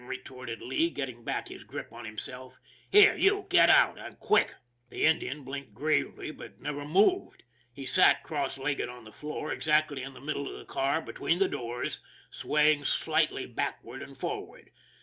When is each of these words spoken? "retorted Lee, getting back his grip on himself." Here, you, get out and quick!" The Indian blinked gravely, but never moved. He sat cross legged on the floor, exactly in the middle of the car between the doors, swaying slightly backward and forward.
"retorted 0.01 0.63
Lee, 0.63 0.89
getting 0.89 1.23
back 1.23 1.47
his 1.49 1.63
grip 1.63 1.93
on 1.93 2.05
himself." 2.05 2.59
Here, 2.91 3.13
you, 3.15 3.45
get 3.49 3.69
out 3.69 3.99
and 3.99 4.19
quick!" 4.19 4.55
The 4.89 5.05
Indian 5.05 5.43
blinked 5.43 5.75
gravely, 5.75 6.31
but 6.31 6.59
never 6.59 6.85
moved. 6.85 7.43
He 7.71 7.85
sat 7.85 8.23
cross 8.23 8.57
legged 8.57 8.89
on 8.89 9.03
the 9.03 9.11
floor, 9.11 9.53
exactly 9.53 10.01
in 10.01 10.15
the 10.15 10.19
middle 10.19 10.51
of 10.51 10.57
the 10.57 10.65
car 10.65 11.03
between 11.03 11.37
the 11.37 11.47
doors, 11.47 11.99
swaying 12.31 12.85
slightly 12.85 13.45
backward 13.45 14.01
and 14.01 14.17
forward. 14.17 14.71